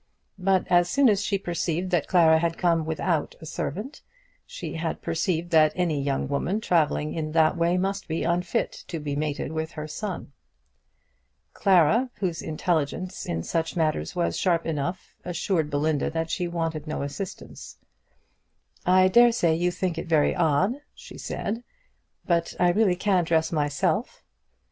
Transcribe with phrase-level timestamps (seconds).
[0.39, 4.01] But as soon as she had perceived that Clara had come without a servant,
[4.47, 8.71] she had perceived that any young woman who travelled in that way must be unfit
[8.87, 10.31] to be mated with her son.
[11.53, 17.03] Clara, whose intelligence in such matters was sharp enough, assured Belinda that she wanted no
[17.03, 17.77] assistance.
[18.87, 21.63] "I dare say you think it very odd," she said,
[22.25, 24.23] "but I really can dress myself."